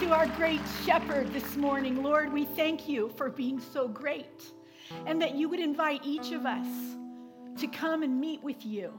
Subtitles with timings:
[0.00, 2.02] to our great shepherd this morning.
[2.02, 4.52] Lord, we thank you for being so great
[5.06, 6.66] and that you would invite each of us
[7.58, 8.92] to come and meet with you.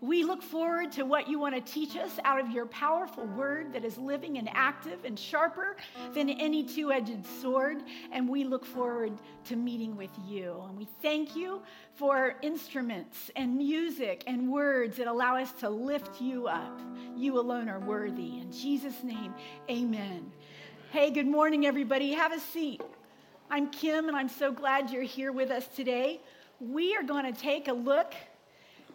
[0.00, 3.72] We look forward to what you want to teach us out of your powerful word
[3.72, 5.76] that is living and active and sharper
[6.14, 7.82] than any two edged sword.
[8.12, 9.12] And we look forward
[9.46, 10.62] to meeting with you.
[10.68, 11.62] And we thank you
[11.94, 16.80] for instruments and music and words that allow us to lift you up.
[17.16, 18.38] You alone are worthy.
[18.38, 19.34] In Jesus' name,
[19.68, 20.30] amen.
[20.92, 22.12] Hey, good morning, everybody.
[22.12, 22.82] Have a seat.
[23.50, 26.20] I'm Kim, and I'm so glad you're here with us today.
[26.60, 28.14] We are going to take a look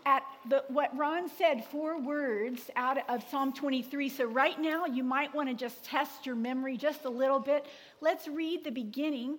[0.05, 4.09] at the, what Ron said, four words out of Psalm 23.
[4.09, 7.65] So, right now, you might want to just test your memory just a little bit.
[8.01, 9.37] Let's read the beginning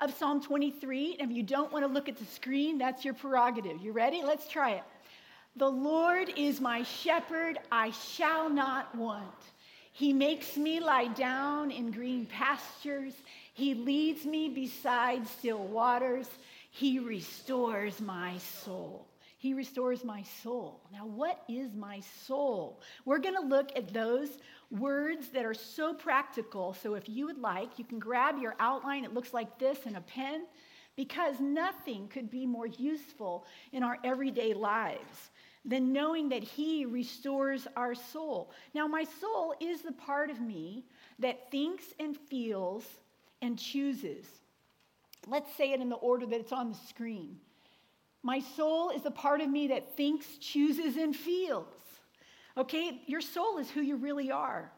[0.00, 1.16] of Psalm 23.
[1.18, 3.80] And if you don't want to look at the screen, that's your prerogative.
[3.80, 4.22] You ready?
[4.22, 4.82] Let's try it.
[5.56, 9.24] The Lord is my shepherd, I shall not want.
[9.92, 13.14] He makes me lie down in green pastures.
[13.54, 16.28] He leads me beside still waters.
[16.70, 19.06] He restores my soul.
[19.46, 20.80] He restores my soul.
[20.92, 22.80] Now, what is my soul?
[23.04, 24.28] We're going to look at those
[24.72, 26.74] words that are so practical.
[26.74, 29.04] So, if you would like, you can grab your outline.
[29.04, 30.46] It looks like this and a pen,
[30.96, 35.30] because nothing could be more useful in our everyday lives
[35.64, 38.50] than knowing that He restores our soul.
[38.74, 40.86] Now, my soul is the part of me
[41.20, 42.84] that thinks and feels
[43.40, 44.26] and chooses.
[45.28, 47.36] Let's say it in the order that it's on the screen.
[48.26, 51.72] My soul is the part of me that thinks, chooses, and feels.
[52.56, 53.00] Okay?
[53.06, 54.72] Your soul is who you really are.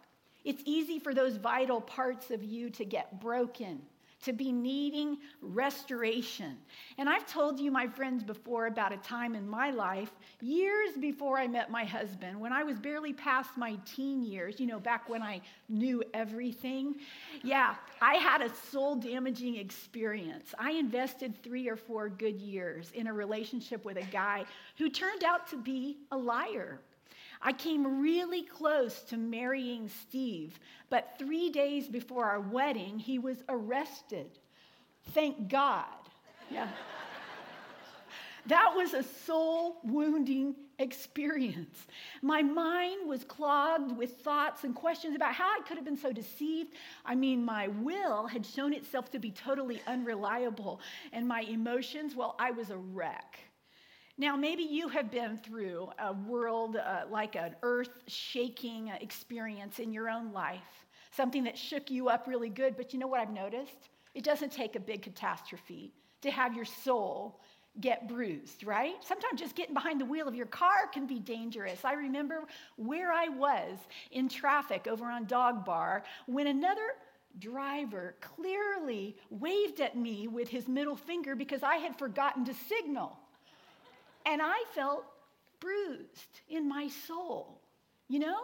[0.44, 3.80] It's easy for those vital parts of you to get broken
[4.24, 6.56] to be needing restoration.
[6.98, 11.38] And I've told you, my friends, before about a time in my life, years before
[11.38, 15.08] I met my husband, when I was barely past my teen years, you know, back
[15.08, 16.96] when I knew everything.
[17.42, 20.54] Yeah, I had a soul damaging experience.
[20.58, 24.44] I invested three or four good years in a relationship with a guy
[24.78, 26.80] who turned out to be a liar.
[27.40, 30.58] I came really close to marrying Steve,
[30.90, 34.38] but three days before our wedding, he was arrested.
[35.12, 35.84] Thank God.
[36.50, 36.68] Yeah.
[38.46, 41.86] that was a soul wounding experience.
[42.22, 46.12] My mind was clogged with thoughts and questions about how I could have been so
[46.12, 46.74] deceived.
[47.04, 50.80] I mean, my will had shown itself to be totally unreliable,
[51.12, 53.38] and my emotions, well, I was a wreck.
[54.20, 59.92] Now, maybe you have been through a world uh, like an earth shaking experience in
[59.92, 62.76] your own life, something that shook you up really good.
[62.76, 63.90] But you know what I've noticed?
[64.14, 65.92] It doesn't take a big catastrophe
[66.22, 67.40] to have your soul
[67.80, 68.96] get bruised, right?
[69.04, 71.84] Sometimes just getting behind the wheel of your car can be dangerous.
[71.84, 72.42] I remember
[72.74, 73.78] where I was
[74.10, 76.96] in traffic over on Dog Bar when another
[77.38, 83.16] driver clearly waved at me with his middle finger because I had forgotten to signal.
[84.26, 85.04] And I felt
[85.60, 87.60] bruised in my soul.
[88.08, 88.38] You know?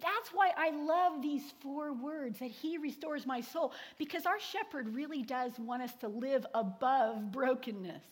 [0.00, 4.94] That's why I love these four words that He restores my soul, because our shepherd
[4.94, 8.04] really does want us to live above brokenness.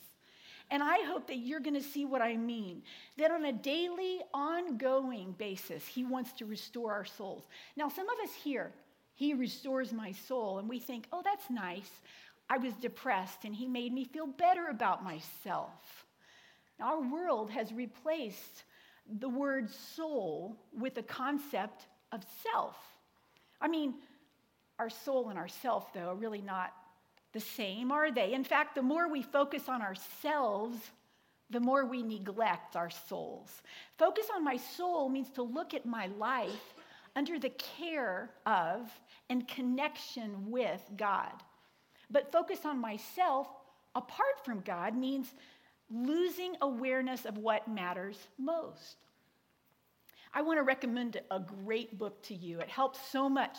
[0.71, 2.83] And I hope that you're going to see what I mean.
[3.19, 7.45] That on a daily, ongoing basis, He wants to restore our souls.
[7.77, 8.73] Now, some of us here,
[9.15, 11.91] He restores my soul, and we think, oh, that's nice.
[12.49, 16.04] I was depressed, and He made me feel better about myself.
[16.81, 18.65] Our world has replaced
[19.21, 22.77] the word soul with the concept of self.
[23.61, 23.95] I mean,
[24.79, 26.73] our soul and our self, though, are really not
[27.33, 28.33] the same, are they?
[28.33, 30.79] In fact, the more we focus on ourselves,
[31.51, 33.63] the more we neglect our souls.
[33.99, 36.75] Focus on my soul means to look at my life
[37.17, 38.91] under the care of
[39.31, 41.33] and connection with God.
[42.11, 43.49] But focus on myself
[43.95, 45.33] apart from God means
[45.91, 48.97] losing awareness of what matters most.
[50.33, 52.61] I want to recommend a great book to you.
[52.61, 53.57] It helps so much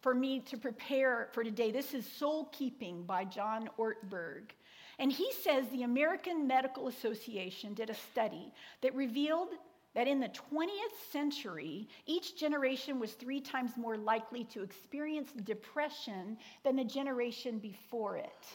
[0.00, 1.70] for me to prepare for today.
[1.70, 4.50] This is Soul Keeping by John Ortberg.
[4.98, 9.50] And he says the American Medical Association did a study that revealed
[9.94, 16.36] that in the 20th century, each generation was three times more likely to experience depression
[16.64, 18.46] than the generation before it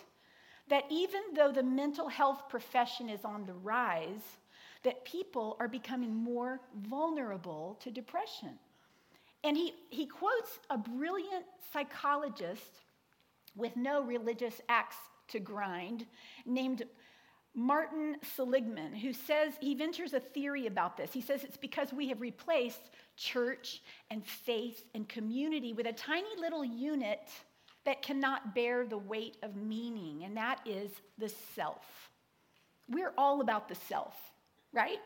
[0.74, 4.24] that even though the mental health profession is on the rise,
[4.82, 8.58] that people are becoming more vulnerable to depression.
[9.44, 12.82] And he, he quotes a brilliant psychologist
[13.56, 14.96] with no religious axe
[15.28, 16.08] to grind
[16.44, 16.82] named
[17.54, 21.14] Martin Seligman, who says he ventures a theory about this.
[21.14, 26.36] He says it's because we have replaced church and faith and community with a tiny
[26.40, 27.30] little unit
[27.86, 32.10] that cannot bear the weight of meaning, and that is the self.
[32.90, 34.16] We're all about the self,
[34.72, 35.00] right?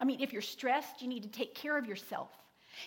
[0.00, 2.30] I mean, if you're stressed, you need to take care of yourself.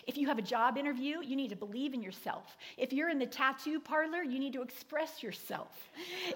[0.08, 2.58] If you have a job interview, you need to believe in yourself.
[2.78, 5.90] If you're in the tattoo parlor, you need to express yourself.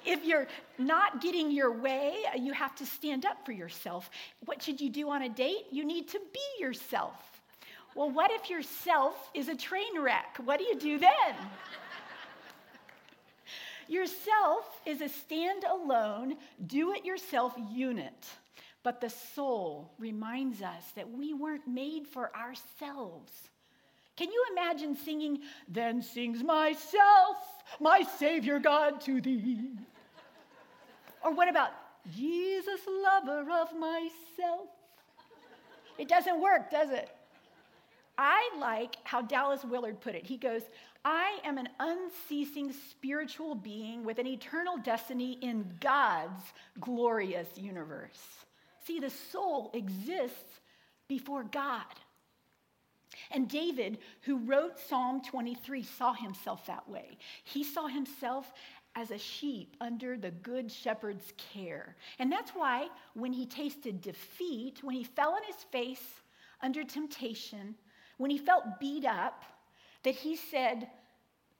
[0.05, 0.47] If you're
[0.77, 4.09] not getting your way, you have to stand up for yourself.
[4.45, 5.65] What should you do on a date?
[5.71, 7.15] You need to be yourself.
[7.95, 10.37] Well, what if yourself is a train wreck?
[10.45, 11.35] What do you do then?
[13.89, 16.37] Yourself is a standalone,
[16.67, 18.25] do it yourself unit.
[18.83, 23.33] But the soul reminds us that we weren't made for ourselves.
[24.15, 27.37] Can you imagine singing, Then sings myself,
[27.79, 29.71] my Savior God to thee?
[31.23, 31.71] Or what about,
[32.15, 34.69] Jesus, lover of myself?
[35.97, 37.09] It doesn't work, does it?
[38.17, 40.25] I like how Dallas Willard put it.
[40.25, 40.63] He goes,
[41.05, 46.43] I am an unceasing spiritual being with an eternal destiny in God's
[46.79, 48.19] glorious universe.
[48.85, 50.59] See, the soul exists
[51.07, 51.83] before God.
[53.31, 57.17] And David, who wrote Psalm 23, saw himself that way.
[57.43, 58.51] He saw himself
[58.95, 61.95] as a sheep under the good shepherd's care.
[62.17, 66.03] And that's why when he tasted defeat, when he fell on his face
[66.61, 67.75] under temptation,
[68.17, 69.43] when he felt beat up,
[70.03, 70.89] that he said,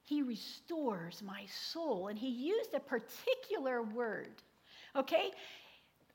[0.03, 2.07] He restores my soul.
[2.07, 4.41] And he used a particular word.
[4.95, 5.31] Okay?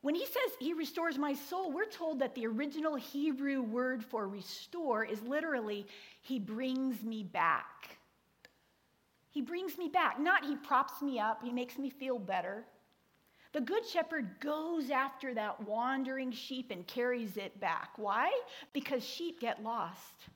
[0.05, 4.29] When he says he restores my soul, we're told that the original Hebrew word for
[4.29, 5.87] restore is literally,
[6.21, 7.97] he brings me back.
[9.31, 10.21] He brings me back.
[10.21, 12.67] Not he props me up, he makes me feel better.
[13.55, 17.91] The good shepherd goes after that wandering sheep and carries it back.
[17.97, 18.31] Why?
[18.75, 20.29] Because sheep get lost.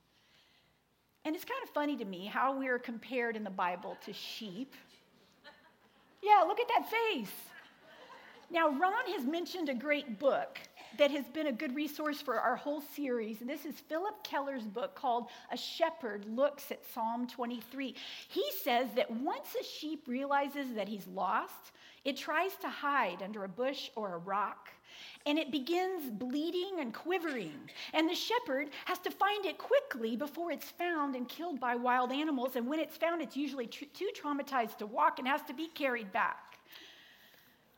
[1.24, 4.12] And it's kind of funny to me how we are compared in the Bible to
[4.12, 4.74] sheep.
[6.22, 7.32] Yeah, look at that face.
[8.50, 10.58] Now, Ron has mentioned a great book
[10.96, 13.42] that has been a good resource for our whole series.
[13.42, 17.94] And this is Phillip Keller's book called A Shepherd Looks at Psalm 23.
[18.28, 21.72] He says that once a sheep realizes that he's lost,
[22.04, 24.70] it tries to hide under a bush or a rock
[25.26, 27.58] and it begins bleeding and quivering.
[27.92, 32.12] And the shepherd has to find it quickly before it's found and killed by wild
[32.12, 32.56] animals.
[32.56, 35.68] And when it's found, it's usually tr- too traumatized to walk and has to be
[35.68, 36.58] carried back.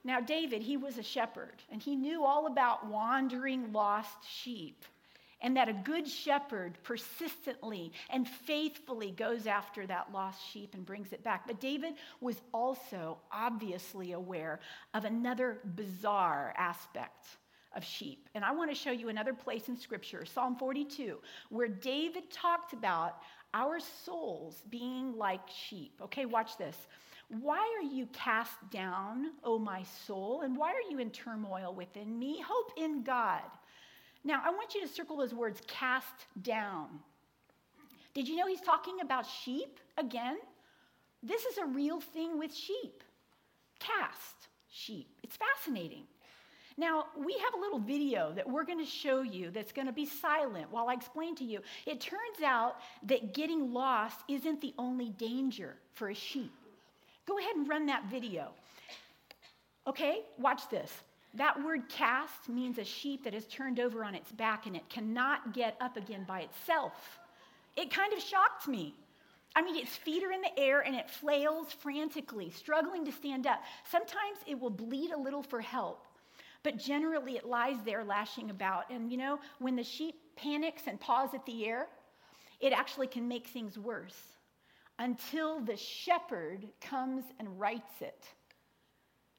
[0.02, 4.84] Now, David, he was a shepherd, and he knew all about wandering lost sheep,
[5.42, 11.12] and that a good shepherd persistently and faithfully goes after that lost sheep and brings
[11.12, 11.46] it back.
[11.46, 14.60] But David was also obviously aware
[14.94, 17.26] of another bizarre aspect
[17.74, 18.28] of sheep.
[18.34, 21.18] And I want to show you another place in Scripture, Psalm 42,
[21.50, 23.22] where David talked about
[23.54, 26.00] our souls being like sheep.
[26.02, 26.76] Okay, watch this.
[27.28, 30.40] Why are you cast down, O my soul?
[30.42, 32.42] And why are you in turmoil within me?
[32.44, 33.42] Hope in God.
[34.24, 36.88] Now, I want you to circle those words cast down.
[38.14, 40.36] Did you know he's talking about sheep again?
[41.22, 43.02] This is a real thing with sheep.
[43.78, 45.08] Cast sheep.
[45.22, 46.04] It's fascinating.
[46.76, 49.92] Now, we have a little video that we're going to show you that's going to
[49.92, 51.60] be silent while I explain to you.
[51.86, 56.52] It turns out that getting lost isn't the only danger for a sheep.
[57.26, 58.52] Go ahead and run that video.
[59.86, 60.90] Okay, watch this.
[61.34, 64.88] That word cast means a sheep that is turned over on its back and it
[64.88, 66.92] cannot get up again by itself.
[67.76, 68.94] It kind of shocked me.
[69.54, 73.46] I mean, its feet are in the air and it flails frantically, struggling to stand
[73.46, 73.62] up.
[73.90, 76.06] Sometimes it will bleed a little for help,
[76.62, 78.90] but generally it lies there lashing about.
[78.90, 81.86] And you know, when the sheep panics and paws at the air,
[82.60, 84.20] it actually can make things worse
[84.98, 88.24] until the shepherd comes and rights it.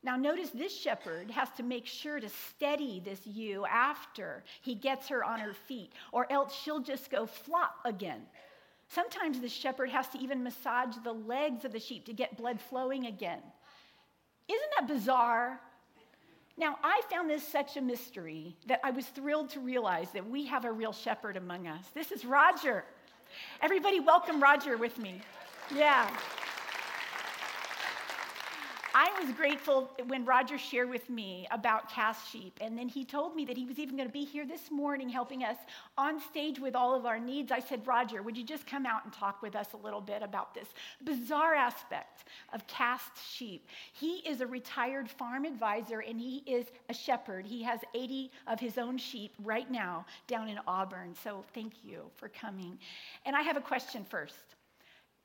[0.04, 5.08] Now, notice this shepherd has to make sure to steady this ewe after he gets
[5.10, 8.22] her on her feet, or else she'll just go flop again.
[8.88, 12.60] Sometimes the shepherd has to even massage the legs of the sheep to get blood
[12.60, 13.42] flowing again.
[14.50, 15.62] Isn't that bizarre?
[16.58, 20.46] Now, I found this such a mystery that I was thrilled to realize that we
[20.48, 21.86] have a real shepherd among us.
[21.94, 22.84] This is Roger.
[23.62, 25.22] Everybody, welcome Roger with me.
[25.74, 26.10] Yeah.
[29.04, 33.36] I was grateful when Roger shared with me about cast sheep, and then he told
[33.36, 35.58] me that he was even going to be here this morning helping us
[35.98, 37.52] on stage with all of our needs.
[37.52, 40.22] I said, Roger, would you just come out and talk with us a little bit
[40.22, 40.68] about this
[41.04, 43.66] bizarre aspect of cast sheep?
[43.92, 47.48] He is a retired farm advisor and he is a shepherd.
[47.48, 51.16] He has 80 of his own sheep right now down in Auburn.
[51.24, 52.78] So thank you for coming.
[53.26, 54.36] And I have a question first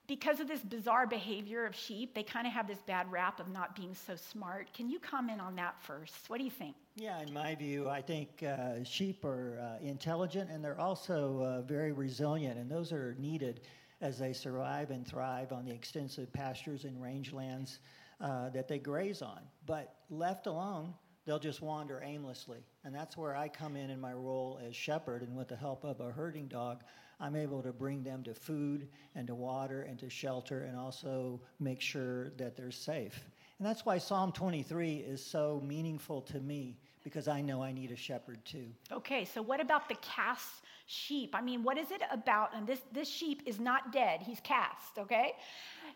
[0.07, 3.49] because of this bizarre behavior of sheep, they kind of have this bad rap of
[3.49, 4.73] not being so smart.
[4.73, 6.29] Can you comment on that first?
[6.29, 6.77] What do you think?
[6.95, 11.63] Yeah, in my view, I think uh, sheep are uh, intelligent and they're also uh,
[11.63, 13.61] very resilient, and those are needed
[14.01, 17.79] as they survive and thrive on the extensive pastures and rangelands
[18.21, 19.41] uh, that they graze on.
[19.65, 20.95] But left alone,
[21.25, 22.59] they'll just wander aimlessly.
[22.85, 25.85] And that's where I come in in my role as shepherd, and with the help
[25.85, 26.83] of a herding dog,
[27.21, 31.41] I'm able to bring them to food and to water and to shelter and also
[31.59, 33.25] make sure that they're safe.
[33.59, 37.91] And that's why Psalm 23 is so meaningful to me because I know I need
[37.91, 38.67] a shepherd too.
[38.93, 41.35] Okay, so what about the cast sheep?
[41.35, 42.55] I mean, what is it about?
[42.55, 45.33] And this, this sheep is not dead, he's cast, okay?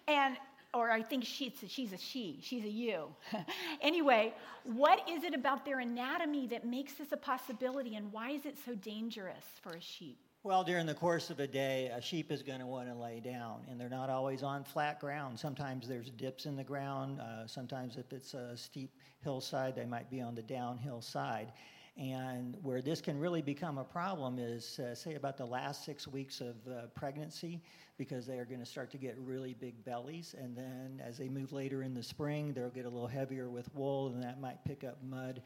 [0.08, 0.36] And
[0.72, 3.08] or I think she's, she's a she, she's a you.
[3.80, 4.32] anyway,
[4.64, 8.56] what is it about their anatomy that makes this a possibility, and why is it
[8.64, 10.18] so dangerous for a sheep?
[10.42, 13.20] Well, during the course of a day, a sheep is going to want to lay
[13.20, 15.38] down, and they're not always on flat ground.
[15.38, 17.20] Sometimes there's dips in the ground.
[17.20, 18.90] Uh, sometimes, if it's a steep
[19.22, 21.52] hillside, they might be on the downhill side.
[21.98, 26.08] And where this can really become a problem is, uh, say, about the last six
[26.08, 27.60] weeks of uh, pregnancy,
[27.98, 30.34] because they are going to start to get really big bellies.
[30.40, 33.68] And then as they move later in the spring, they'll get a little heavier with
[33.74, 35.42] wool, and that might pick up mud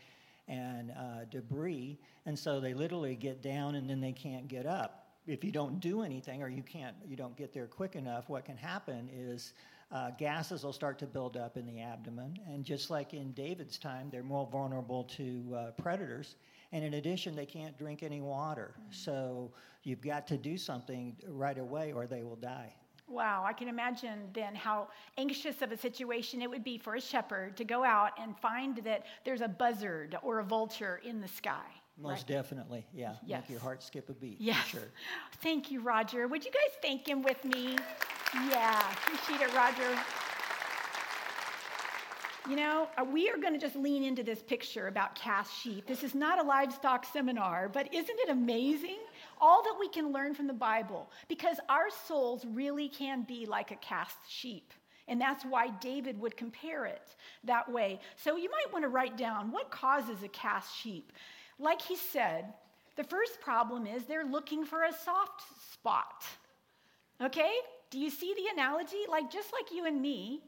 [0.48, 1.98] and uh, debris.
[2.26, 5.08] And so they literally get down and then they can't get up.
[5.26, 8.44] If you don't do anything or you can't, you don't get there quick enough, what
[8.44, 9.54] can happen is
[9.90, 12.38] uh, gases will start to build up in the abdomen.
[12.46, 16.36] And just like in David's time, they're more vulnerable to uh, predators.
[16.72, 18.74] And in addition, they can't drink any water.
[18.74, 18.92] Mm-hmm.
[18.92, 22.74] So you've got to do something right away or they will die.
[23.06, 27.00] Wow, I can imagine then how anxious of a situation it would be for a
[27.00, 31.28] shepherd to go out and find that there's a buzzard or a vulture in the
[31.28, 31.64] sky.
[31.98, 32.26] Most right?
[32.26, 33.14] definitely, yeah.
[33.24, 33.42] Yes.
[33.42, 34.40] Make your heart skip a beat.
[34.40, 34.66] Yes.
[34.66, 34.80] sure.
[35.42, 36.26] Thank you, Roger.
[36.26, 37.76] Would you guys thank him with me?
[38.50, 39.96] Yeah, appreciate it, Roger.
[42.48, 45.86] You know, uh, we are going to just lean into this picture about cast sheep.
[45.86, 48.98] This is not a livestock seminar, but isn't it amazing?
[49.40, 53.70] All that we can learn from the Bible, because our souls really can be like
[53.70, 54.72] a cast sheep.
[55.06, 57.14] And that's why David would compare it
[57.44, 58.00] that way.
[58.16, 61.12] So you might want to write down what causes a cast sheep.
[61.58, 62.54] Like he said,
[62.96, 66.24] the first problem is they're looking for a soft spot.
[67.20, 67.52] Okay?
[67.90, 69.04] Do you see the analogy?
[69.08, 70.40] Like, just like you and me,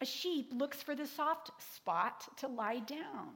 [0.00, 3.30] a sheep looks for the soft spot to lie down.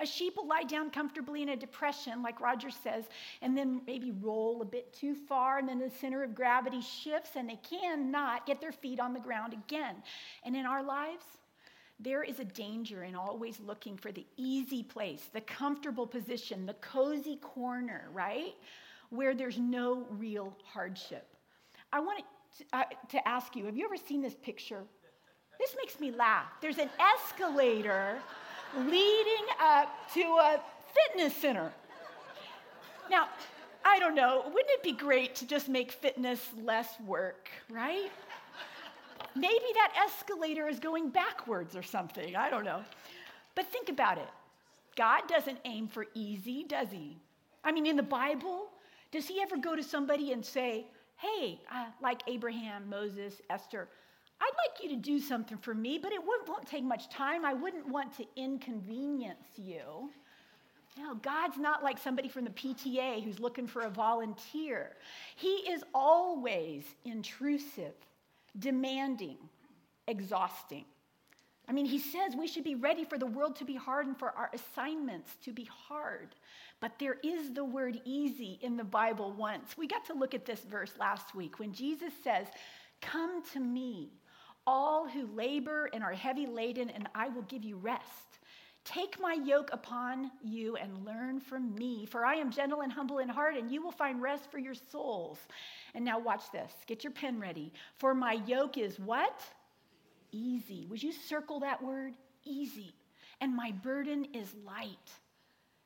[0.00, 3.04] A sheep will lie down comfortably in a depression, like Roger says,
[3.40, 7.30] and then maybe roll a bit too far, and then the center of gravity shifts,
[7.36, 9.96] and they cannot get their feet on the ground again.
[10.44, 11.24] And in our lives,
[12.00, 16.74] there is a danger in always looking for the easy place, the comfortable position, the
[16.74, 18.54] cozy corner, right?
[19.10, 21.26] Where there's no real hardship.
[21.92, 22.24] I want
[22.58, 24.82] to, uh, to ask you have you ever seen this picture?
[25.60, 26.46] This makes me laugh.
[26.60, 28.18] There's an escalator
[28.76, 30.60] leading up to a
[30.94, 31.72] fitness center.
[33.10, 33.28] Now,
[33.84, 38.10] I don't know, wouldn't it be great to just make fitness less work, right?
[39.34, 42.82] Maybe that escalator is going backwards or something, I don't know.
[43.54, 44.28] But think about it
[44.96, 47.16] God doesn't aim for easy, does he?
[47.64, 48.68] I mean, in the Bible,
[49.10, 50.86] does he ever go to somebody and say,
[51.16, 53.88] hey, uh, like Abraham, Moses, Esther,
[54.40, 57.44] I'd like you to do something for me, but it won't take much time.
[57.44, 60.10] I wouldn't want to inconvenience you.
[60.98, 64.92] No, God's not like somebody from the PTA who's looking for a volunteer.
[65.36, 67.94] He is always intrusive,
[68.58, 69.38] demanding,
[70.06, 70.84] exhausting.
[71.68, 74.18] I mean, he says we should be ready for the world to be hard and
[74.18, 76.34] for our assignments to be hard.
[76.80, 79.76] But there is the word easy in the Bible once.
[79.78, 82.48] We got to look at this verse last week when Jesus says,
[83.00, 84.10] Come to me,
[84.66, 88.38] all who labor and are heavy laden, and I will give you rest.
[88.84, 93.18] Take my yoke upon you and learn from me, for I am gentle and humble
[93.18, 95.38] in heart, and you will find rest for your souls.
[95.94, 96.72] And now, watch this.
[96.86, 97.72] Get your pen ready.
[97.98, 99.40] For my yoke is what?
[100.32, 100.86] Easy.
[100.90, 102.14] Would you circle that word?
[102.44, 102.94] Easy.
[103.40, 105.12] And my burden is light.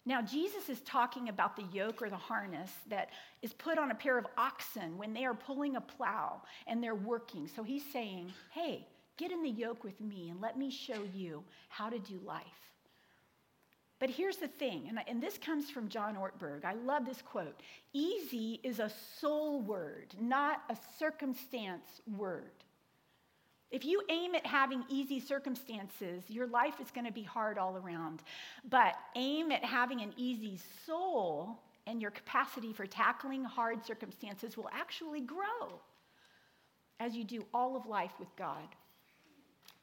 [0.07, 3.11] Now, Jesus is talking about the yoke or the harness that
[3.43, 6.95] is put on a pair of oxen when they are pulling a plow and they're
[6.95, 7.49] working.
[7.49, 8.87] So he's saying, hey,
[9.17, 12.45] Get in the yoke with me and let me show you how to do life.
[13.99, 16.67] But here's the thing, and, and this comes from John Ortberg.
[16.67, 17.59] I love this quote
[17.95, 22.51] Easy is a soul word, not a circumstance word.
[23.71, 27.77] If you aim at having easy circumstances, your life is going to be hard all
[27.77, 28.23] around.
[28.71, 34.71] But aim at having an easy soul, and your capacity for tackling hard circumstances will
[34.73, 35.81] actually grow
[36.99, 38.69] as you do all of life with God.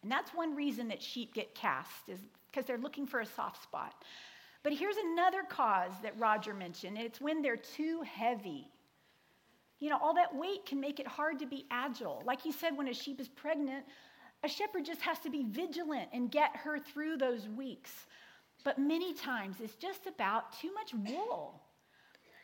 [0.02, 2.20] And that's one reason that sheep get cast, is
[2.52, 4.04] because they're looking for a soft spot.
[4.64, 8.68] But here's another cause that Roger mentioned it's when they're too heavy.
[9.84, 12.24] You know, all that weight can make it hard to be agile.
[12.26, 13.84] Like he said, when a sheep is pregnant,
[14.42, 17.92] a shepherd just has to be vigilant and get her through those weeks.
[18.64, 21.62] But many times it's just about too much wool.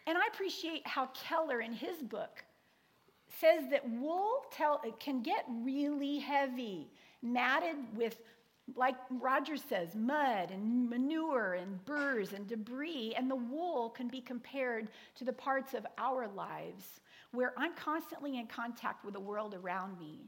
[0.05, 2.43] And I appreciate how Keller in his book
[3.39, 6.91] says that wool tell, can get really heavy,
[7.21, 8.19] matted with,
[8.75, 13.13] like Roger says, mud and manure and burrs and debris.
[13.15, 16.99] And the wool can be compared to the parts of our lives
[17.31, 20.19] where I'm constantly in contact with the world around me.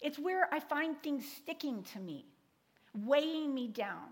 [0.00, 2.26] It's where I find things sticking to me,
[2.94, 4.08] weighing me down.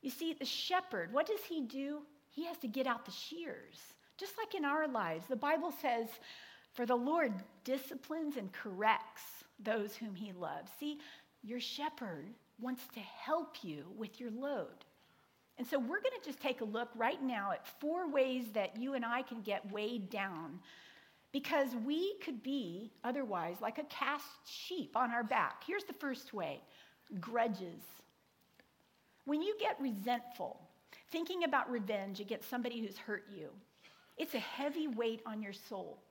[0.00, 2.00] You see, the shepherd, what does he do?
[2.30, 3.78] He has to get out the shears.
[4.18, 6.08] Just like in our lives, the Bible says,
[6.74, 7.32] For the Lord
[7.64, 9.22] disciplines and corrects
[9.58, 10.70] those whom he loves.
[10.78, 10.98] See,
[11.42, 12.26] your shepherd
[12.60, 14.84] wants to help you with your load.
[15.58, 18.76] And so we're going to just take a look right now at four ways that
[18.78, 20.60] you and I can get weighed down
[21.32, 25.62] because we could be otherwise like a cast sheep on our back.
[25.66, 26.60] Here's the first way
[27.20, 27.82] grudges.
[29.24, 30.60] When you get resentful,
[31.10, 33.50] thinking about revenge against somebody who's hurt you,
[34.16, 36.02] it's a heavy weight on your soul.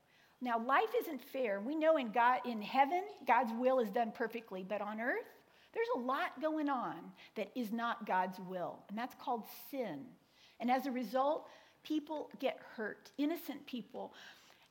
[0.41, 1.59] Now, life isn't fair.
[1.59, 5.27] We know in God in heaven, God's will is done perfectly, but on earth,
[5.73, 6.95] there's a lot going on
[7.35, 10.01] that is not God's will, and that's called sin.
[10.59, 11.47] And as a result,
[11.83, 14.13] people get hurt, innocent people.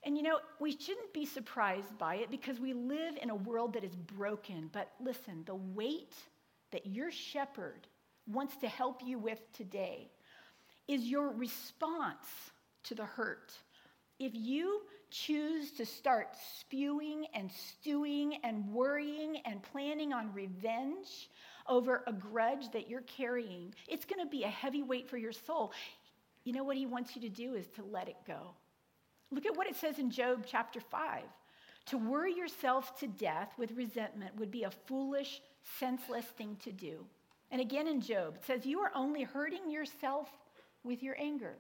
[0.04, 3.75] And you know, we shouldn't be surprised by it because we live in a world
[3.75, 4.71] that is broken.
[4.73, 6.14] But listen, the weight
[6.73, 7.87] that your shepherd
[8.26, 10.11] wants to help you with today
[10.88, 12.26] is your response
[12.85, 13.52] to the hurt.
[14.19, 16.28] If you choose to start
[16.59, 21.30] spewing and stewing and worrying and planning on revenge
[21.69, 25.33] over a grudge that you're carrying, it's going to be a heavy weight for your
[25.33, 25.72] soul.
[26.44, 28.55] You know what he wants you to do is to let it go.
[29.31, 31.23] Look at what it says in Job chapter 5.
[31.87, 35.40] To worry yourself to death with resentment would be a foolish,
[35.79, 37.05] senseless thing to do.
[37.51, 40.29] And again in Job, it says, You are only hurting yourself
[40.85, 41.55] with your anger.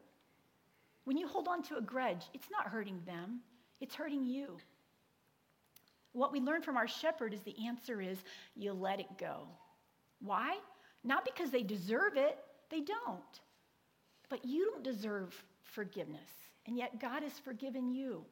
[1.04, 3.40] When you hold on to a grudge, it's not hurting them,
[3.80, 4.58] it's hurting you.
[6.12, 8.18] What we learn from our shepherd is the answer is
[8.56, 9.46] you let it go.
[10.20, 10.58] Why?
[11.04, 13.40] Not because they deserve it, they don't.
[14.28, 16.30] But you don't deserve forgiveness,
[16.66, 18.24] and yet God has forgiven you.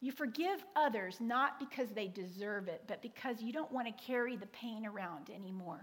[0.00, 4.36] You forgive others not because they deserve it, but because you don't want to carry
[4.36, 5.80] the pain around anymore.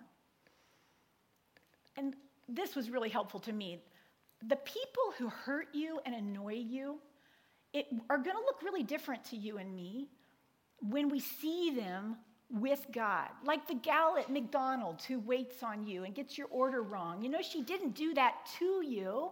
[1.96, 2.16] And
[2.48, 3.80] this was really helpful to me
[4.48, 7.00] the people who hurt you and annoy you
[7.74, 10.10] it, are going to look really different to you and me
[10.82, 12.16] when we see them
[12.50, 13.28] with God.
[13.44, 17.22] Like the gal at McDonald's who waits on you and gets your order wrong.
[17.22, 19.32] You know, she didn't do that to you.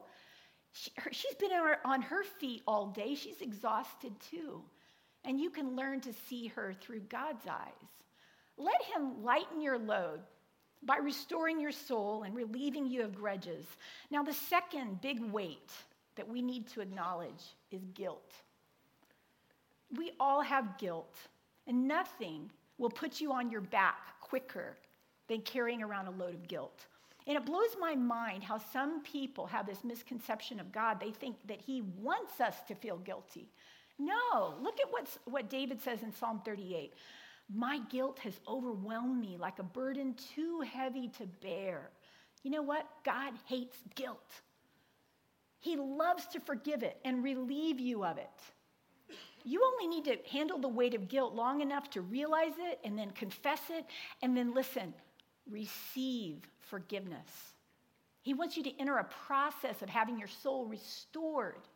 [0.78, 0.92] She,
[1.28, 3.16] has been on her, on her feet all day.
[3.16, 4.62] She's exhausted too.
[5.26, 7.72] And you can learn to see her through God's eyes.
[8.58, 10.22] Let Him lighten your load
[10.84, 13.66] by restoring your soul and relieving you of grudges.
[14.12, 15.72] Now, the second big weight
[16.16, 18.34] that we need to acknowledge is guilt.
[19.98, 21.16] We all have guilt,
[21.66, 24.78] and nothing will put you on your back quicker
[25.28, 26.86] than carrying around a load of guilt.
[27.28, 31.00] And it blows my mind how some people have this misconception of God.
[31.00, 33.50] They think that He wants us to feel guilty.
[34.00, 36.94] No, look at what's, what David says in Psalm 38.
[37.54, 41.90] My guilt has overwhelmed me like a burden too heavy to bear.
[42.44, 42.88] You know what?
[43.04, 44.32] God hates guilt.
[45.60, 48.30] He loves to forgive it and relieve you of it.
[49.44, 52.98] You only need to handle the weight of guilt long enough to realize it and
[52.98, 53.86] then confess it
[54.22, 54.94] and then listen,
[55.50, 57.54] receive forgiveness.
[58.22, 61.68] He wants you to enter a process of having your soul restored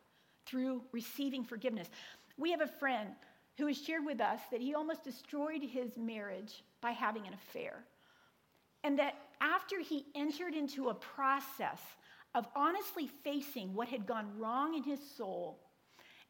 [0.46, 1.88] through receiving forgiveness.
[2.36, 3.10] We have a friend
[3.58, 7.84] who has shared with us that he almost destroyed his marriage by having an affair.
[8.84, 11.80] And that after he entered into a process
[12.34, 15.58] of honestly facing what had gone wrong in his soul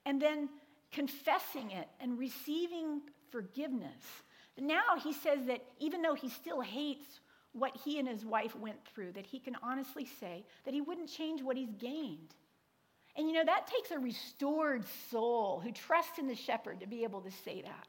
[0.05, 0.48] and then
[0.90, 4.03] confessing it and receiving forgiveness,
[4.59, 7.20] Now he says that even though he still hates
[7.53, 11.09] what he and his wife went through, that he can honestly say that he wouldn't
[11.09, 12.35] change what he's gained.
[13.17, 17.05] And you know, that takes a restored soul who trusts in the shepherd to be
[17.05, 17.87] able to say that.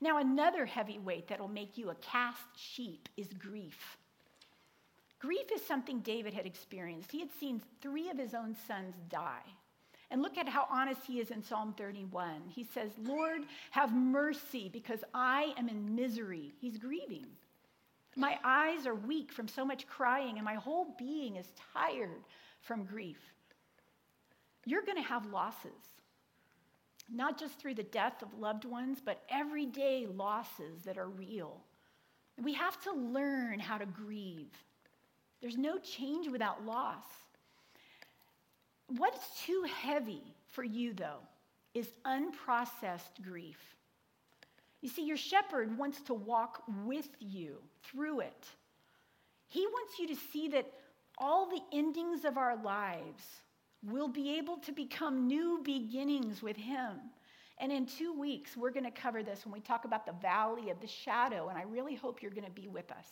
[0.00, 3.96] Now, another heavy weight that'll make you a cast sheep is grief.
[5.18, 7.10] Grief is something David had experienced.
[7.10, 9.42] He had seen three of his own sons die.
[10.10, 12.42] And look at how honest he is in Psalm 31.
[12.48, 16.54] He says, Lord, have mercy because I am in misery.
[16.60, 17.26] He's grieving.
[18.18, 22.24] My eyes are weak from so much crying, and my whole being is tired
[22.60, 23.20] from grief.
[24.66, 25.70] You're going to have losses,
[27.08, 31.60] not just through the death of loved ones, but everyday losses that are real.
[32.42, 34.50] We have to learn how to grieve.
[35.40, 37.04] There's no change without loss.
[38.88, 41.20] What's too heavy for you, though,
[41.72, 43.76] is unprocessed grief.
[44.80, 48.46] You see, your shepherd wants to walk with you through it.
[49.48, 50.70] He wants you to see that
[51.16, 53.24] all the endings of our lives
[53.82, 56.96] will be able to become new beginnings with him.
[57.58, 60.70] And in two weeks, we're going to cover this when we talk about the valley
[60.70, 63.06] of the shadow, and I really hope you're going to be with us.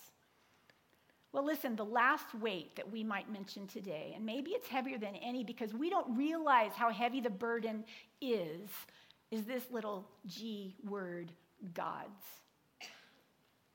[1.32, 5.16] Well, listen, the last weight that we might mention today, and maybe it's heavier than
[5.16, 7.84] any because we don't realize how heavy the burden
[8.20, 8.70] is,
[9.30, 11.32] is this little G word,
[11.74, 12.24] God's.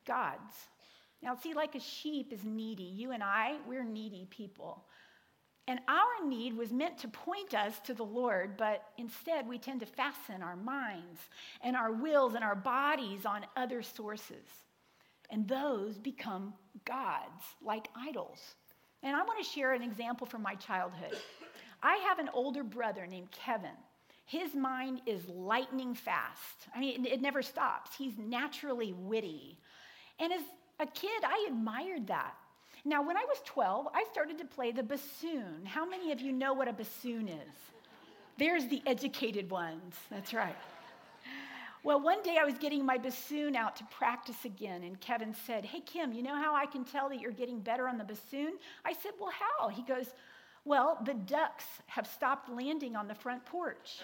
[0.05, 0.53] God's.
[1.21, 2.83] Now, see, like a sheep is needy.
[2.83, 4.85] You and I, we're needy people.
[5.67, 9.79] And our need was meant to point us to the Lord, but instead we tend
[9.81, 11.19] to fasten our minds
[11.61, 14.47] and our wills and our bodies on other sources
[15.31, 16.53] and those become
[16.85, 18.55] gods, like idols.
[19.01, 21.17] And I want to share an example from my childhood.
[21.81, 23.69] I have an older brother named Kevin.
[24.31, 26.69] His mind is lightning fast.
[26.73, 27.91] I mean, it, never stops.
[27.97, 29.57] He's naturally witty.
[30.19, 30.39] And as
[30.79, 32.33] a kid, I admired that.
[32.85, 35.65] Now, when I was 12, I started to play the bassoon.
[35.65, 37.55] How many of you know what a bassoon is?
[38.37, 39.95] There's the educated ones.
[40.09, 40.55] That's right.
[41.83, 45.65] Well, one day I was getting my bassoon out to practice again, and Kevin said,
[45.65, 48.53] Hey, Kim, you know how I can tell that you're getting better on the bassoon?
[48.85, 49.67] I said, Well, how?
[49.67, 50.13] He goes,
[50.63, 53.99] Well, the ducks have stopped landing on the front porch.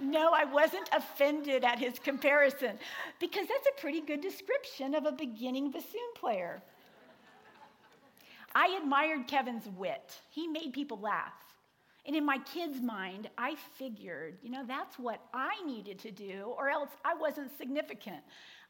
[0.00, 2.78] No, I wasn't offended at his comparison
[3.18, 6.62] because that's a pretty good description of a beginning bassoon player.
[8.54, 10.20] I admired Kevin's wit.
[10.30, 11.34] He made people laugh.
[12.06, 16.54] And in my kid's mind, I figured, you know, that's what I needed to do,
[16.56, 18.22] or else I wasn't significant.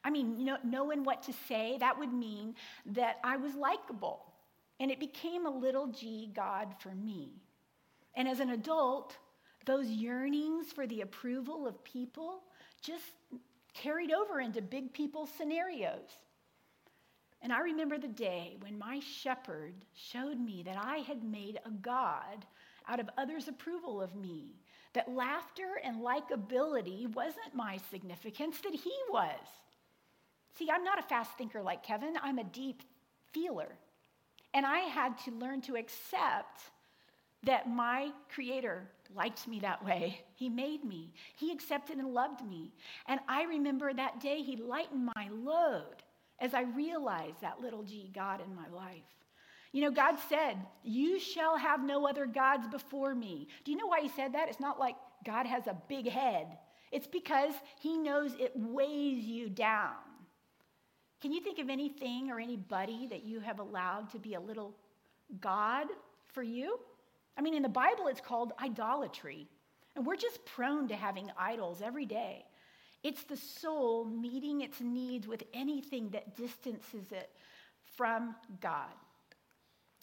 [0.03, 2.55] I mean, you know, knowing what to say, that would mean
[2.87, 4.25] that I was likable.
[4.79, 7.41] And it became a little g God for me.
[8.15, 9.15] And as an adult,
[9.65, 12.43] those yearnings for the approval of people
[12.81, 13.11] just
[13.73, 16.09] carried over into big people scenarios.
[17.41, 21.71] And I remember the day when my shepherd showed me that I had made a
[21.71, 22.45] God
[22.87, 24.55] out of others' approval of me.
[24.93, 29.39] That laughter and likability wasn't my significance, that he was.
[30.57, 32.83] See, I'm not a fast thinker like Kevin, I'm a deep
[33.31, 33.69] feeler.
[34.53, 36.63] And I had to learn to accept
[37.43, 40.21] that my creator liked me that way.
[40.35, 42.73] He made me, he accepted and loved me.
[43.07, 46.03] And I remember that day he lightened my load
[46.39, 49.03] as I realized that little g God in my life.
[49.71, 53.47] You know, God said, You shall have no other gods before me.
[53.63, 54.49] Do you know why he said that?
[54.49, 54.95] It's not like
[55.25, 56.57] God has a big head,
[56.91, 59.93] it's because he knows it weighs you down.
[61.21, 64.75] Can you think of anything or anybody that you have allowed to be a little
[65.39, 65.85] God
[66.33, 66.79] for you?
[67.41, 69.47] I mean, in the Bible, it's called idolatry.
[69.95, 72.45] And we're just prone to having idols every day.
[73.03, 77.31] It's the soul meeting its needs with anything that distances it
[77.97, 78.93] from God.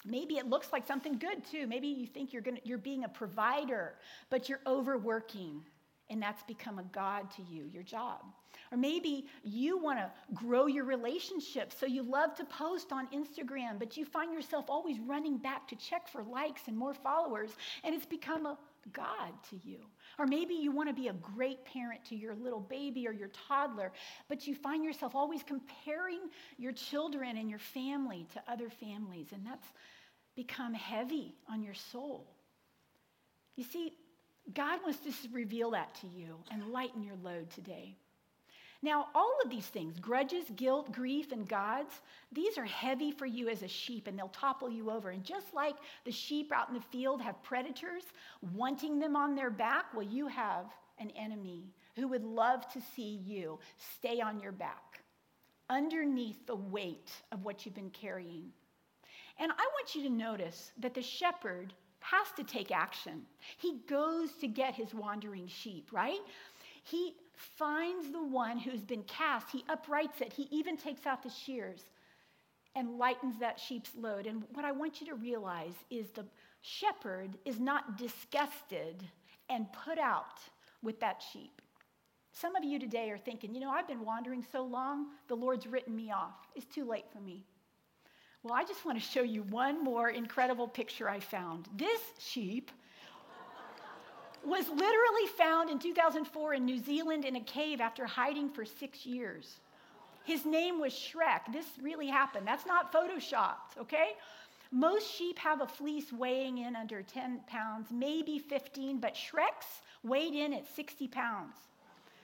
[0.05, 1.69] Maybe it looks like something good too.
[1.69, 3.95] Maybe you think you're, gonna, you're being a provider,
[4.31, 5.63] but you're overworking,
[6.11, 8.21] and that's become a God to you, your job.
[8.73, 13.79] Or maybe you want to grow your relationship, so you love to post on Instagram,
[13.79, 17.51] but you find yourself always running back to check for likes and more followers,
[17.85, 18.59] and it's become a
[18.93, 19.79] God to you.
[20.19, 23.31] Or maybe you want to be a great parent to your little baby or your
[23.49, 23.93] toddler,
[24.29, 26.21] but you find yourself always comparing
[26.57, 29.67] your children and your family to other families, and that's
[30.37, 32.27] become heavy on your soul.
[33.57, 33.93] You see,
[34.55, 37.97] God wants to reveal that to you and lighten your load today.
[38.81, 43.49] Now, all of these things grudges, guilt, grief, and gods these are heavy for you
[43.49, 45.11] as a sheep and they'll topple you over.
[45.11, 48.05] And just like the sheep out in the field have predators
[48.55, 50.67] wanting them on their back, well, you have
[50.99, 51.65] an enemy
[51.97, 53.59] who would love to see you
[53.95, 55.03] stay on your back
[55.71, 58.53] underneath the weight of what you've been carrying.
[59.39, 63.23] And I want you to notice that the shepherd has to take action.
[63.59, 66.21] He goes to get his wandering sheep, right?
[66.85, 67.15] He
[67.57, 71.85] finds the one who's been cast, he uprights it, he even takes out the shears
[72.75, 74.27] and lightens that sheep's load.
[74.27, 76.27] And what I want you to realize is the
[76.63, 79.03] shepherd is not disgusted
[79.49, 80.41] and put out
[80.83, 81.61] with that sheep.
[82.33, 85.67] Some of you today are thinking, you know, I've been wandering so long, the Lord's
[85.67, 86.37] written me off.
[86.55, 87.45] It's too late for me.
[88.43, 91.69] Well, I just want to show you one more incredible picture I found.
[91.77, 92.71] This sheep
[94.45, 99.05] was literally found in 2004 in New Zealand in a cave after hiding for six
[99.05, 99.57] years.
[100.25, 101.53] His name was Shrek.
[101.53, 102.47] This really happened.
[102.47, 104.11] That's not photoshopped, okay?
[104.71, 110.35] Most sheep have a fleece weighing in under 10 pounds, maybe 15, but Shrek's weighed
[110.35, 111.57] in at 60 pounds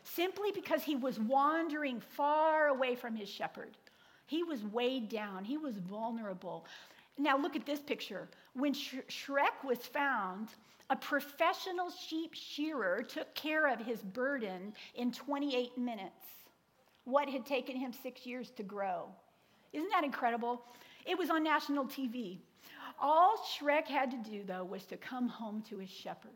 [0.04, 3.76] simply because he was wandering far away from his shepherd.
[4.26, 6.66] He was weighed down, he was vulnerable.
[7.18, 8.28] Now, look at this picture.
[8.54, 10.48] When Shrek was found,
[10.90, 16.26] a professional sheep shearer took care of his burden in 28 minutes.
[17.04, 19.06] What had taken him six years to grow.
[19.72, 20.62] Isn't that incredible?
[21.06, 22.38] It was on national TV.
[23.00, 26.30] All Shrek had to do, though, was to come home to his shepherd.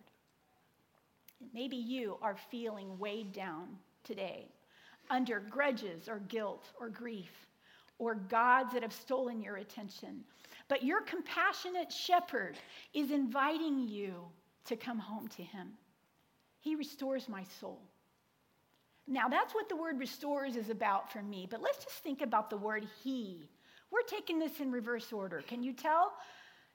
[1.55, 3.69] Maybe you are feeling weighed down
[4.05, 4.49] today
[5.11, 7.48] under grudges or guilt or grief
[7.99, 10.25] or gods that have stolen your attention.
[10.69, 12.57] But your compassionate shepherd
[12.95, 14.15] is inviting you
[14.67, 15.73] to come home to him.
[16.61, 17.81] He restores my soul.
[19.07, 22.51] Now, that's what the word restores is about for me, but let's just think about
[22.51, 23.49] the word he.
[23.91, 25.41] We're taking this in reverse order.
[25.41, 26.13] Can you tell?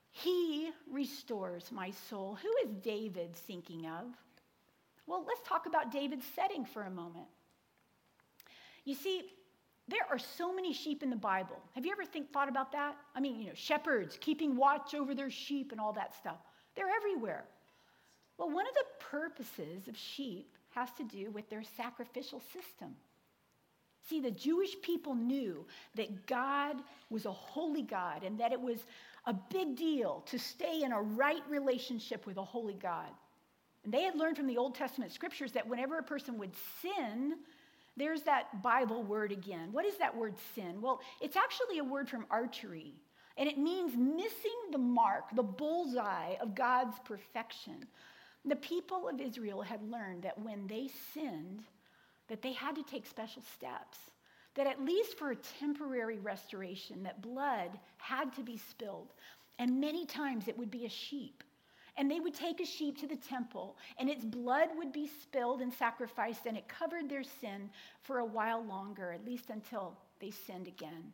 [0.09, 2.37] He restores my soul.
[2.41, 4.05] Who is David thinking of?
[5.05, 7.27] Well, let's talk about David's setting for a moment.
[8.85, 9.23] You see,
[9.87, 11.61] there are so many sheep in the Bible.
[11.73, 12.95] Have you ever think, thought about that?
[13.15, 16.37] I mean, you know, shepherds keeping watch over their sheep and all that stuff.
[16.75, 17.43] They're everywhere.
[18.37, 22.95] Well, one of the purposes of sheep has to do with their sacrificial system.
[24.09, 25.65] See, the Jewish people knew
[25.95, 26.77] that God
[27.09, 28.79] was a holy God and that it was
[29.25, 33.09] a big deal to stay in a right relationship with a holy God.
[33.83, 37.35] And they had learned from the Old Testament scriptures that whenever a person would sin,
[37.97, 39.69] there's that Bible word again.
[39.71, 40.81] What is that word sin?
[40.81, 42.93] Well, it's actually a word from archery,
[43.37, 47.85] and it means missing the mark, the bullseye of God's perfection.
[48.45, 51.63] The people of Israel had learned that when they sinned,
[52.27, 53.97] that they had to take special steps.
[54.55, 59.11] That at least for a temporary restoration, that blood had to be spilled.
[59.57, 61.43] And many times it would be a sheep
[61.97, 65.61] and they would take a sheep to the temple, and its blood would be spilled
[65.61, 67.69] and sacrificed, and it covered their sin
[68.01, 71.13] for a while longer, at least until they sinned again.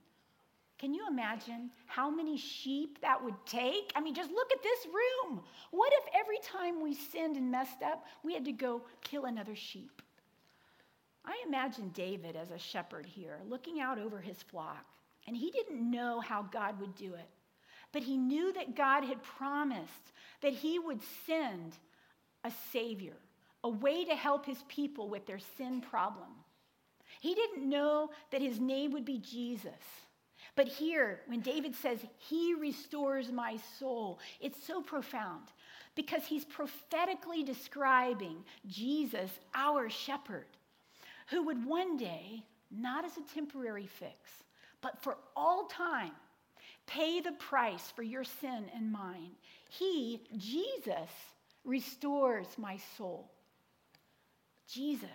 [0.77, 3.91] Can you imagine how many sheep that would take?
[3.95, 5.41] I mean, just look at this room.
[5.71, 9.55] What if every time we sinned and messed up, we had to go kill another
[9.55, 10.01] sheep?
[11.25, 14.85] I imagine David as a shepherd here, looking out over his flock,
[15.27, 17.27] and he didn't know how God would do it.
[17.91, 21.75] But he knew that God had promised that he would send
[22.43, 23.17] a Savior,
[23.63, 26.29] a way to help his people with their sin problem.
[27.19, 29.71] He didn't know that his name would be Jesus.
[30.55, 35.47] But here, when David says, He restores my soul, it's so profound
[35.95, 40.45] because he's prophetically describing Jesus, our shepherd,
[41.29, 44.13] who would one day, not as a temporary fix,
[44.81, 46.11] but for all time,
[46.89, 49.31] pay the price for your sin and mine.
[49.69, 51.11] He, Jesus,
[51.63, 53.29] restores my soul.
[54.67, 55.09] Jesus.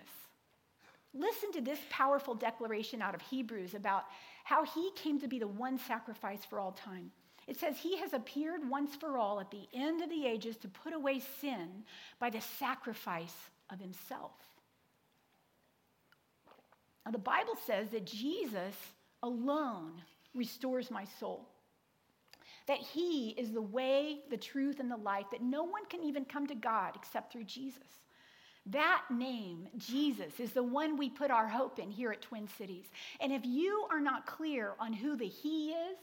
[1.13, 4.05] Listen to this powerful declaration out of Hebrews about
[4.45, 7.11] how he came to be the one sacrifice for all time.
[7.47, 10.67] It says, He has appeared once for all at the end of the ages to
[10.67, 11.83] put away sin
[12.19, 13.35] by the sacrifice
[13.69, 14.31] of himself.
[17.05, 18.75] Now, the Bible says that Jesus
[19.21, 20.01] alone
[20.33, 21.47] restores my soul
[22.67, 26.25] that He is the way, the truth, and the life, that no one can even
[26.25, 27.83] come to God except through Jesus.
[28.67, 32.85] That name, Jesus, is the one we put our hope in here at Twin Cities.
[33.19, 35.97] And if you are not clear on who the He is,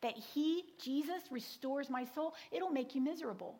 [0.00, 3.56] that He, Jesus, restores my soul, it'll make you miserable.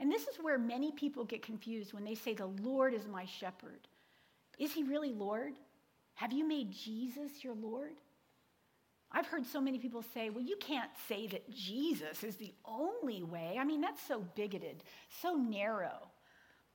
[0.00, 3.24] And this is where many people get confused when they say, The Lord is my
[3.24, 3.86] shepherd.
[4.58, 5.52] Is He really Lord?
[6.14, 7.92] Have you made Jesus your Lord?
[9.12, 13.22] I've heard so many people say, well, you can't say that Jesus is the only
[13.22, 13.56] way.
[13.58, 14.82] I mean, that's so bigoted,
[15.22, 16.10] so narrow.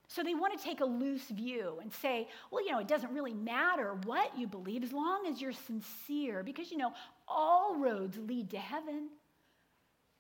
[0.08, 3.14] So they want to take a loose view and say, well, you know, it doesn't
[3.14, 6.94] really matter what you believe as long as you're sincere, because, you know,
[7.28, 9.10] all roads lead to heaven.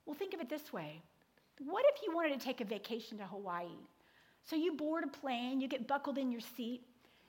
[0.06, 1.02] Well, think of it this way
[1.60, 3.68] what if you wanted to take a vacation to Hawaii?
[4.44, 6.82] So you board a plane, you get buckled in your seat,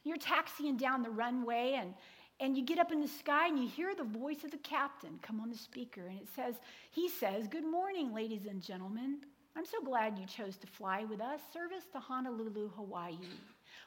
[0.05, 1.95] you're taxiing down the runway, and,
[2.43, 5.21] and you get up in the sky and you hear the voice of the captain
[5.23, 6.57] come on the speaker, and it says,
[6.91, 9.21] He says, Good morning, ladies and gentlemen.
[9.57, 11.41] I'm so glad you chose to fly with us.
[11.53, 13.19] Service to Honolulu, Hawaii.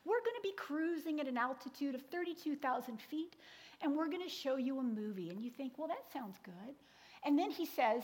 [0.06, 3.36] We're going to be cruising at an altitude of 32,000 feet,
[3.82, 5.30] and we're going to show you a movie.
[5.30, 6.76] And you think, well, that sounds good.
[7.26, 8.04] And then he says,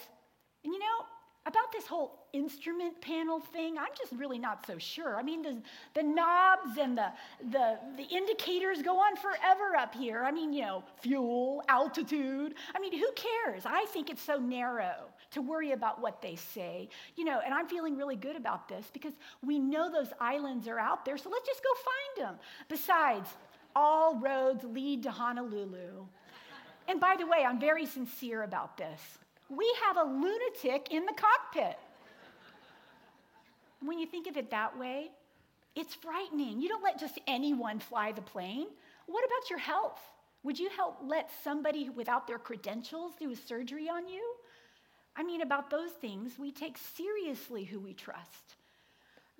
[0.63, 1.05] and you know,
[1.45, 5.17] about this whole instrument panel thing, I'm just really not so sure.
[5.17, 5.61] I mean, the,
[5.95, 7.11] the knobs and the,
[7.49, 10.23] the, the indicators go on forever up here.
[10.23, 12.53] I mean, you know, fuel, altitude.
[12.75, 13.63] I mean, who cares?
[13.65, 14.95] I think it's so narrow
[15.31, 16.89] to worry about what they say.
[17.15, 20.79] You know, and I'm feeling really good about this because we know those islands are
[20.79, 22.39] out there, so let's just go find them.
[22.69, 23.29] Besides,
[23.75, 26.05] all roads lead to Honolulu.
[26.87, 29.01] And by the way, I'm very sincere about this
[29.51, 31.77] we have a lunatic in the cockpit.
[33.83, 35.11] When you think of it that way,
[35.75, 36.61] it's frightening.
[36.61, 38.67] You don't let just anyone fly the plane.
[39.07, 39.99] What about your health?
[40.43, 44.23] Would you help let somebody without their credentials do a surgery on you?
[45.15, 48.55] I mean, about those things, we take seriously who we trust.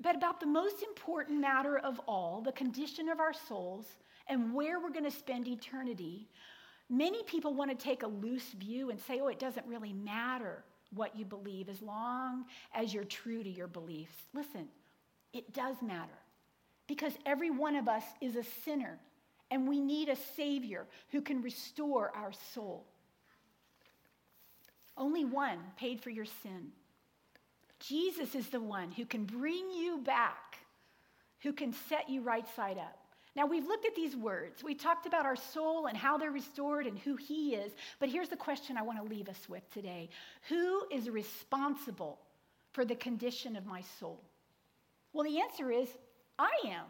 [0.02, 3.86] But about the most important matter of all, the condition of our souls
[4.28, 6.28] and where we're going to spend eternity,
[6.92, 10.62] Many people want to take a loose view and say, oh, it doesn't really matter
[10.94, 12.44] what you believe as long
[12.76, 14.18] as you're true to your beliefs.
[14.34, 14.68] Listen,
[15.32, 16.12] it does matter
[16.88, 19.00] because every one of us is a sinner
[19.50, 22.86] and we need a Savior who can restore our soul.
[24.98, 26.74] Only one paid for your sin.
[27.80, 30.58] Jesus is the one who can bring you back,
[31.40, 33.01] who can set you right side up.
[33.36, 34.62] Now, we've looked at these words.
[34.64, 37.72] We talked about our soul and how they're restored and who He is.
[38.00, 40.10] But here's the question I want to leave us with today
[40.50, 42.20] Who is responsible
[42.74, 44.22] for the condition of my soul?
[45.14, 45.88] Well, the answer is
[46.38, 46.86] I am.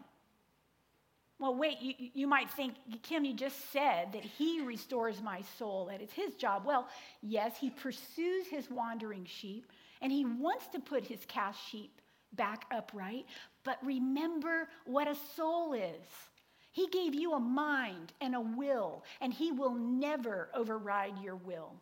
[1.40, 5.88] Well, wait, you, you might think, Kim, you just said that He restores my soul,
[5.88, 6.66] that it's His job.
[6.66, 6.88] Well,
[7.22, 12.00] yes, He pursues His wandering sheep, and He wants to put His cast sheep
[12.34, 13.26] back upright.
[13.64, 16.31] But remember what a soul is.
[16.72, 21.74] He gave you a mind and a will, and He will never override your will.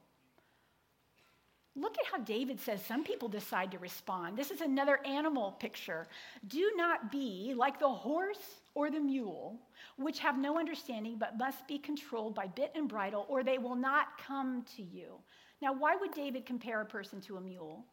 [1.75, 4.35] Look at how David says some people decide to respond.
[4.35, 6.07] This is another animal picture.
[6.47, 9.59] Do not be like the horse or the mule,
[9.97, 13.75] which have no understanding but must be controlled by bit and bridle, or they will
[13.75, 15.13] not come to you.
[15.61, 17.85] Now, why would David compare a person to a mule?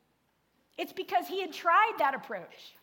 [0.78, 2.74] It's because he had tried that approach.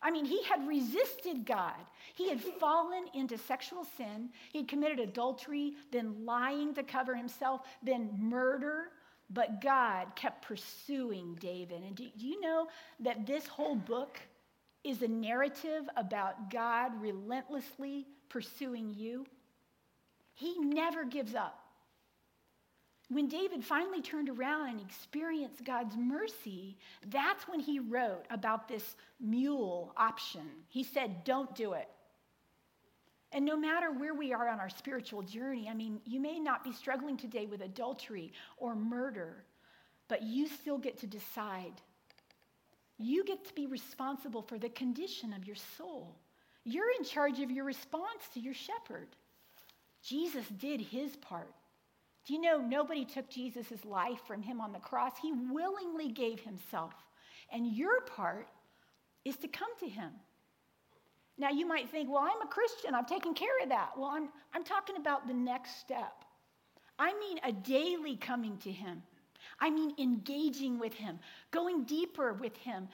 [0.00, 1.74] I mean, he had resisted God.
[2.14, 4.30] He had fallen into sexual sin.
[4.52, 8.90] He had committed adultery, then lying to cover himself, then murder.
[9.30, 11.82] But God kept pursuing David.
[11.82, 12.68] And do you know
[13.00, 14.18] that this whole book
[14.84, 19.26] is a narrative about God relentlessly pursuing you?
[20.34, 21.67] He never gives up.
[23.10, 28.96] When David finally turned around and experienced God's mercy, that's when he wrote about this
[29.18, 30.42] mule option.
[30.68, 31.88] He said, Don't do it.
[33.32, 36.64] And no matter where we are on our spiritual journey, I mean, you may not
[36.64, 39.44] be struggling today with adultery or murder,
[40.08, 41.74] but you still get to decide.
[42.98, 46.16] You get to be responsible for the condition of your soul.
[46.64, 49.08] You're in charge of your response to your shepherd.
[50.02, 51.54] Jesus did his part.
[52.28, 55.12] Do you know nobody took Jesus' life from him on the cross?
[55.22, 56.92] He willingly gave himself.
[57.50, 58.48] And your part
[59.24, 60.10] is to come to him.
[61.38, 62.94] Now, you might think, well, I'm a Christian.
[62.94, 63.92] I've taken care of that.
[63.96, 66.22] Well, I'm, I'm talking about the next step.
[66.98, 69.02] I mean, a daily coming to him.
[69.58, 71.18] I mean, engaging with him,
[71.50, 72.88] going deeper with him,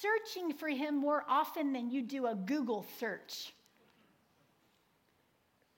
[0.00, 3.52] searching for him more often than you do a Google search.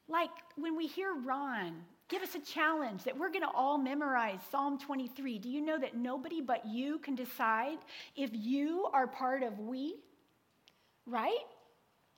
[0.09, 4.38] Like when we hear Ron give us a challenge that we're going to all memorize
[4.51, 5.38] Psalm 23.
[5.38, 7.79] Do you know that nobody but you can decide
[8.14, 9.96] if you are part of we?
[11.07, 11.33] Right?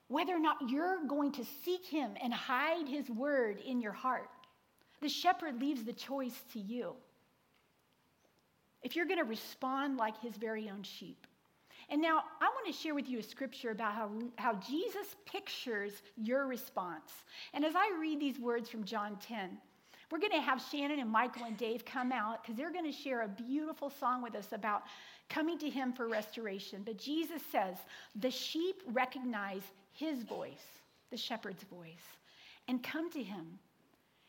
[0.09, 4.29] Whether or not you're going to seek him and hide his word in your heart.
[5.01, 6.93] The shepherd leaves the choice to you.
[8.83, 11.25] If you're going to respond like his very own sheep.
[11.89, 15.93] And now I want to share with you a scripture about how, how Jesus pictures
[16.17, 17.11] your response.
[17.53, 19.57] And as I read these words from John 10,
[20.15, 22.97] we're going to have Shannon and Michael and Dave come out because they're going to
[22.97, 24.83] share a beautiful song with us about
[25.27, 26.83] coming to him for restoration.
[26.85, 27.75] But Jesus says
[28.15, 30.63] the sheep recognize his voice,
[31.11, 32.15] the shepherd's voice,
[32.69, 33.59] and come to him.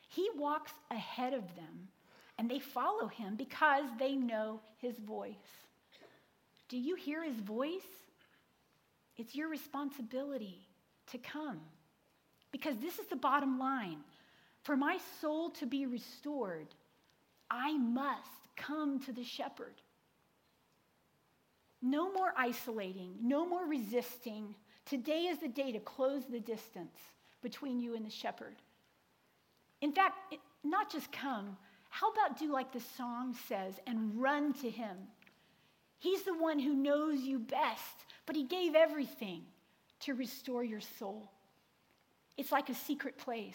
[0.08, 1.86] He walks ahead of them,
[2.36, 5.34] and they follow him because they know his voice.
[6.68, 7.86] Do you hear his voice?
[9.16, 10.66] It's your responsibility
[11.12, 11.60] to come.
[12.50, 13.98] Because this is the bottom line.
[14.66, 16.66] For my soul to be restored,
[17.48, 19.80] I must come to the shepherd.
[21.80, 24.56] No more isolating, no more resisting.
[24.84, 26.98] Today is the day to close the distance
[27.42, 28.56] between you and the shepherd.
[29.82, 31.56] In fact, not just come,
[31.88, 34.96] how about do like the song says and run to him?
[36.00, 39.42] He's the one who knows you best, but he gave everything
[40.00, 41.30] to restore your soul.
[42.36, 43.54] It's like a secret place,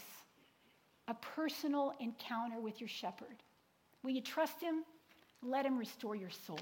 [1.11, 3.43] a personal encounter with your shepherd.
[4.01, 4.85] Will you trust him?
[5.43, 6.59] Let him restore your soul.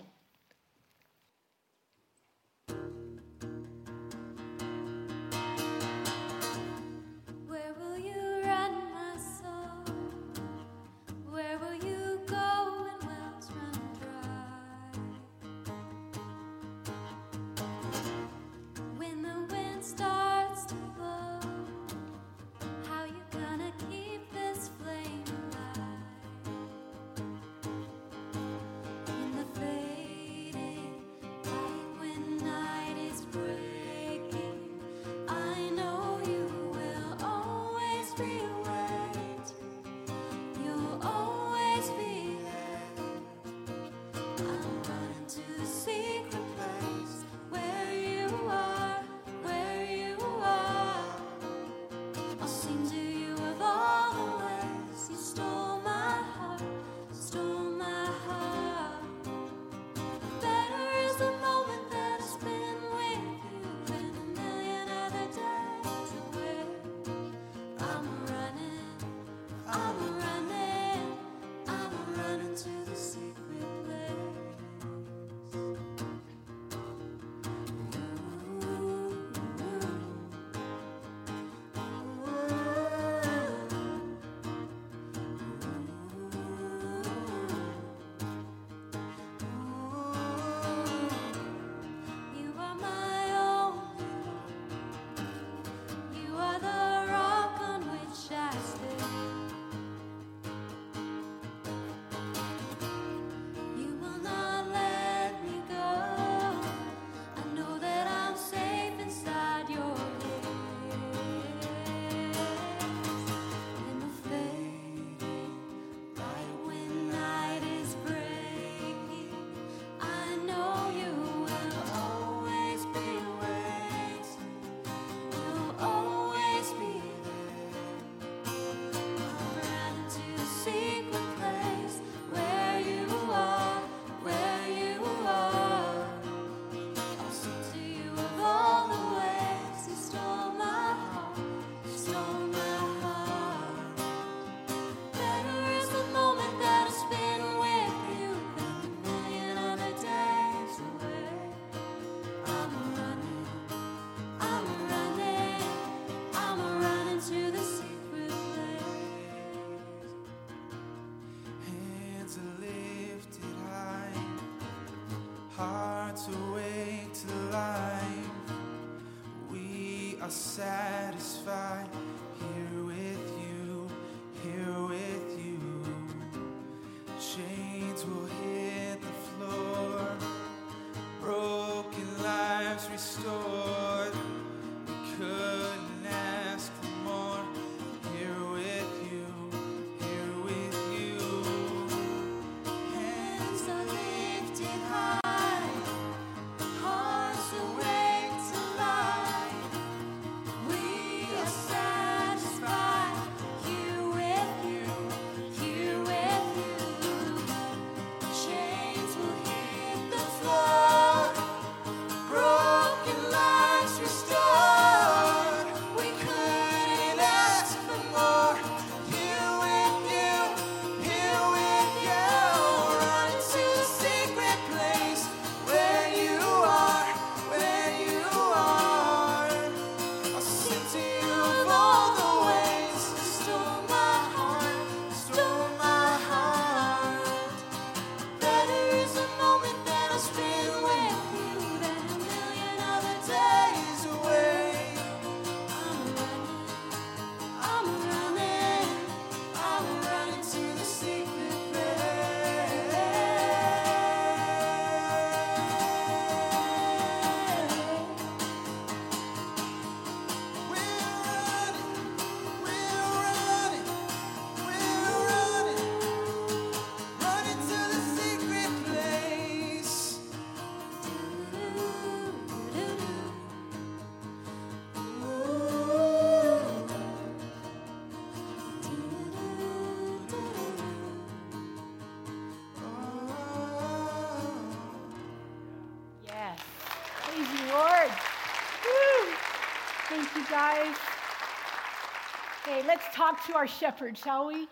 [293.19, 294.65] Talk to our shepherd, shall we?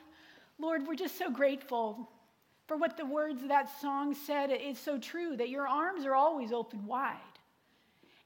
[0.58, 2.10] Lord, we're just so grateful
[2.66, 4.52] for what the words of that song said.
[4.52, 7.18] It's so true that your arms are always open wide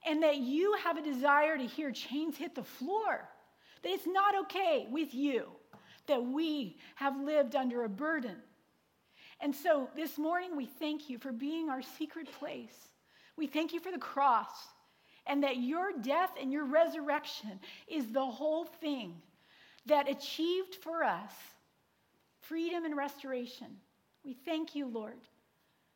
[0.06, 3.28] and that you have a desire to hear chains hit the floor.
[3.82, 5.46] That it's not okay with you
[6.06, 8.36] that we have lived under a burden.
[9.40, 12.78] And so this morning, we thank you for being our secret place.
[13.38, 14.52] We thank you for the cross
[15.26, 19.16] and that your death and your resurrection is the whole thing
[19.86, 21.32] that achieved for us
[22.42, 23.68] freedom and restoration.
[24.24, 25.20] We thank you, Lord.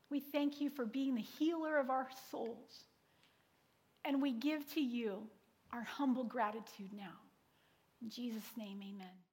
[0.10, 2.86] We thank you for being the healer of our souls.
[4.04, 5.24] And we give to you
[5.74, 7.20] our humble gratitude now.
[8.02, 9.25] In Jesus' name, amen.